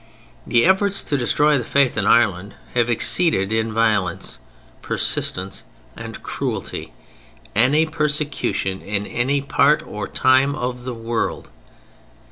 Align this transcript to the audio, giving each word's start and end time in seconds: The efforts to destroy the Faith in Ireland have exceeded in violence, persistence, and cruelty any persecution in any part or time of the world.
The 0.47 0.65
efforts 0.65 1.03
to 1.03 1.15
destroy 1.15 1.59
the 1.59 1.63
Faith 1.63 1.95
in 1.95 2.07
Ireland 2.07 2.55
have 2.73 2.89
exceeded 2.89 3.53
in 3.53 3.71
violence, 3.71 4.39
persistence, 4.81 5.61
and 5.95 6.23
cruelty 6.23 6.91
any 7.55 7.85
persecution 7.85 8.81
in 8.81 9.05
any 9.05 9.41
part 9.41 9.83
or 9.85 10.07
time 10.07 10.55
of 10.55 10.85
the 10.85 10.95
world. 10.95 11.49